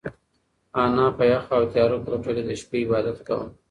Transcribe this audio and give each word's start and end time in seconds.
انا 0.83 1.05
په 1.17 1.23
یخه 1.31 1.51
او 1.57 1.63
تیاره 1.73 1.97
کوټه 2.05 2.31
کې 2.35 2.43
د 2.45 2.51
شپې 2.61 2.77
عبادت 2.85 3.17
کاوه. 3.27 3.45